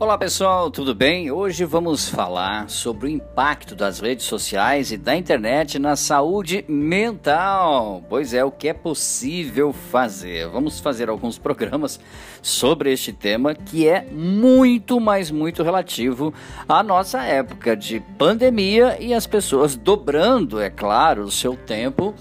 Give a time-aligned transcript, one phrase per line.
[0.00, 1.30] Olá pessoal, tudo bem?
[1.30, 8.02] Hoje vamos falar sobre o impacto das redes sociais e da internet na saúde mental.
[8.08, 10.48] Pois é, o que é possível fazer.
[10.48, 12.00] Vamos fazer alguns programas
[12.40, 16.32] sobre este tema que é muito, mas muito relativo
[16.66, 22.14] à nossa época de pandemia e as pessoas dobrando, é claro, o seu tempo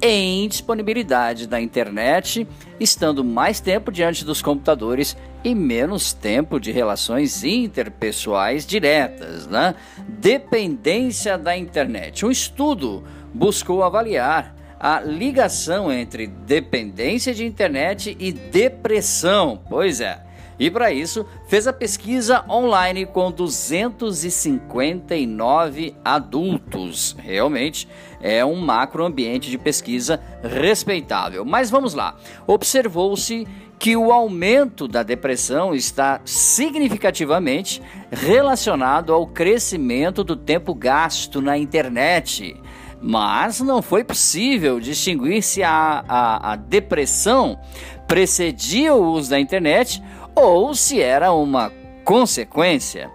[0.00, 2.46] em disponibilidade da internet,
[2.78, 9.74] estando mais tempo diante dos computadores e menos tempo de relações interpessoais diretas, né?
[10.06, 12.24] Dependência da internet.
[12.24, 19.60] Um estudo buscou avaliar a ligação entre dependência de internet e depressão.
[19.68, 20.27] Pois é.
[20.58, 27.16] E para isso, fez a pesquisa online com 259 adultos.
[27.18, 27.88] Realmente
[28.20, 31.44] é um macro ambiente de pesquisa respeitável.
[31.44, 32.16] Mas vamos lá.
[32.46, 33.46] Observou-se
[33.78, 42.60] que o aumento da depressão está significativamente relacionado ao crescimento do tempo gasto na internet.
[43.00, 47.56] Mas não foi possível distinguir se a, a, a depressão
[48.08, 50.02] precedia o uso da internet
[50.38, 51.72] ou se era uma
[52.04, 53.10] consequência.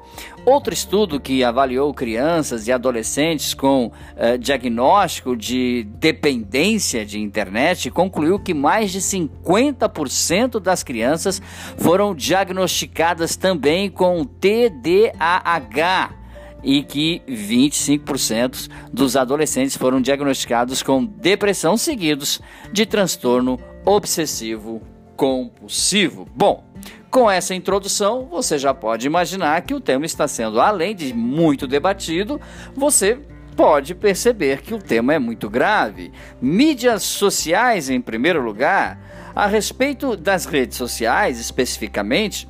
[0.45, 8.37] Outro estudo que avaliou crianças e adolescentes com uh, diagnóstico de dependência de internet concluiu
[8.37, 11.41] que mais de 50% das crianças
[11.77, 16.13] foram diagnosticadas também com TDAH
[16.61, 24.92] e que 25% dos adolescentes foram diagnosticados com depressão seguidos de transtorno obsessivo
[25.23, 26.27] compulsivo.
[26.35, 26.65] Bom,
[27.09, 31.65] com essa introdução, você já pode imaginar que o tema está sendo, além de muito
[31.65, 32.41] debatido,
[32.75, 33.17] você
[33.55, 36.11] pode perceber que o tema é muito grave.
[36.41, 38.99] Mídias sociais, em primeiro lugar,
[39.33, 42.49] a respeito das redes sociais especificamente,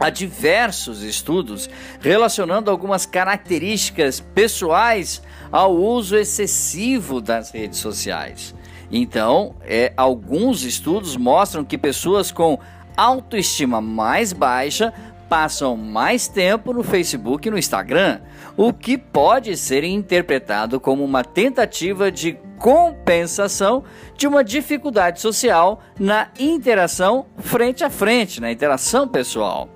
[0.00, 1.70] há diversos estudos
[2.00, 8.56] relacionando algumas características pessoais ao uso excessivo das redes sociais.
[8.90, 12.58] Então, é, alguns estudos mostram que pessoas com
[12.96, 14.92] autoestima mais baixa
[15.28, 18.20] passam mais tempo no Facebook e no Instagram,
[18.56, 23.84] o que pode ser interpretado como uma tentativa de compensação
[24.16, 29.68] de uma dificuldade social na interação frente a frente, na interação pessoal.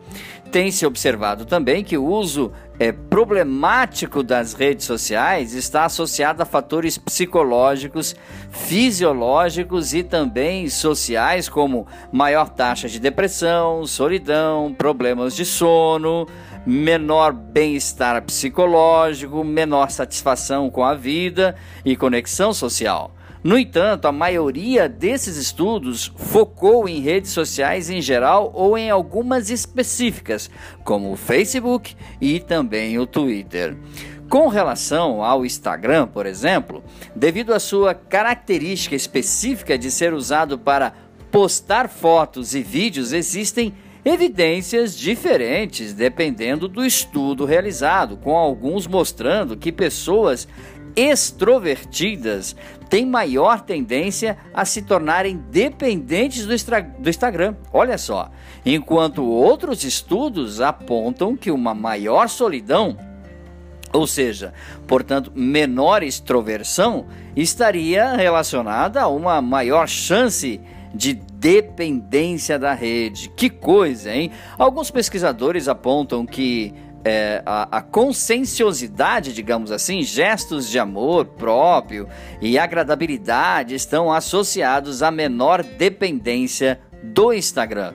[0.50, 6.46] Tem se observado também que o uso é, problemático das redes sociais está associado a
[6.46, 8.16] fatores psicológicos,
[8.50, 16.26] fisiológicos e também sociais, como maior taxa de depressão, solidão, problemas de sono,
[16.66, 23.14] menor bem-estar psicológico, menor satisfação com a vida e conexão social.
[23.42, 29.48] No entanto, a maioria desses estudos focou em redes sociais em geral ou em algumas
[29.48, 30.50] específicas,
[30.84, 33.74] como o Facebook e também o Twitter.
[34.28, 36.84] Com relação ao Instagram, por exemplo,
[37.16, 40.92] devido à sua característica específica de ser usado para
[41.30, 43.72] postar fotos e vídeos, existem
[44.04, 50.48] evidências diferentes dependendo do estudo realizado, com alguns mostrando que pessoas
[50.96, 52.56] extrovertidas
[52.88, 56.54] têm maior tendência a se tornarem dependentes do,
[56.98, 57.54] do Instagram.
[57.72, 58.30] Olha só.
[58.66, 62.96] Enquanto outros estudos apontam que uma maior solidão
[63.92, 64.54] ou seja,
[64.86, 70.60] portanto, menor extroversão, estaria relacionada a uma maior chance
[70.94, 73.30] de dependência da rede.
[73.30, 74.30] Que coisa, hein?
[74.58, 82.06] Alguns pesquisadores apontam que é, a, a conscienciosidade, digamos assim, gestos de amor próprio
[82.42, 87.94] e agradabilidade estão associados à menor dependência do Instagram.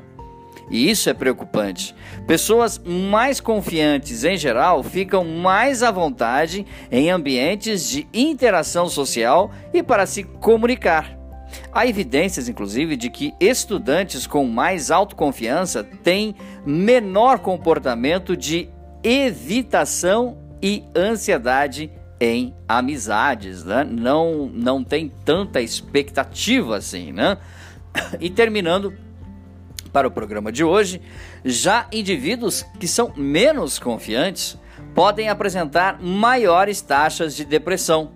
[0.72, 1.96] E isso é preocupante.
[2.26, 9.84] Pessoas mais confiantes em geral ficam mais à vontade em ambientes de interação social e
[9.84, 11.25] para se comunicar.
[11.76, 16.34] Há evidências, inclusive, de que estudantes com mais autoconfiança têm
[16.66, 18.70] menor comportamento de
[19.04, 23.84] evitação e ansiedade em amizades, né?
[23.84, 27.38] Não, não tem tanta expectativa assim, né?
[28.22, 28.94] E terminando
[29.92, 31.02] para o programa de hoje,
[31.44, 34.58] já indivíduos que são menos confiantes
[34.94, 38.15] podem apresentar maiores taxas de depressão.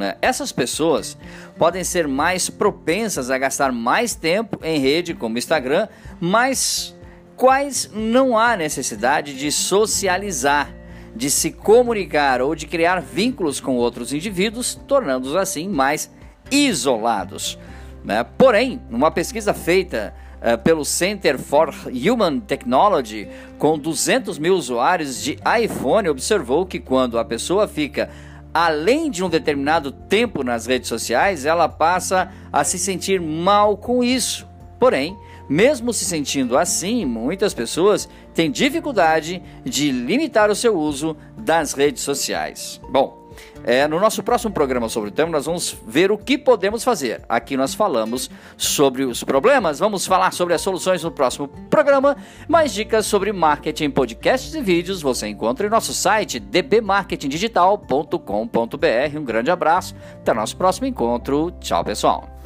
[0.00, 0.16] Né?
[0.22, 1.14] Essas pessoas
[1.58, 5.88] podem ser mais propensas a gastar mais tempo em rede como Instagram,
[6.18, 6.96] mas
[7.36, 10.74] quais não há necessidade de socializar,
[11.14, 16.10] de se comunicar ou de criar vínculos com outros indivíduos, tornando-os assim mais
[16.50, 17.58] isolados.
[18.02, 18.24] Né?
[18.38, 25.36] Porém, numa pesquisa feita uh, pelo Center for Human Technology, com 200 mil usuários de
[25.62, 28.08] iPhone, observou que quando a pessoa fica
[28.52, 34.02] além de um determinado tempo nas redes sociais, ela passa a se sentir mal com
[34.02, 34.48] isso.
[34.78, 35.16] Porém,
[35.48, 42.02] mesmo se sentindo assim, muitas pessoas têm dificuldade de limitar o seu uso das redes
[42.02, 42.80] sociais.
[42.90, 43.19] Bom,
[43.64, 47.22] é, no nosso próximo programa sobre o tema, nós vamos ver o que podemos fazer.
[47.28, 52.16] Aqui nós falamos sobre os problemas, vamos falar sobre as soluções no próximo programa.
[52.48, 59.18] Mais dicas sobre marketing, podcasts e vídeos você encontra em nosso site dbmarketingdigital.com.br.
[59.18, 61.50] Um grande abraço, até nosso próximo encontro.
[61.60, 62.39] Tchau, pessoal.